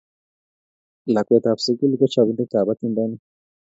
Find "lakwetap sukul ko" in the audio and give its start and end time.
1.13-2.05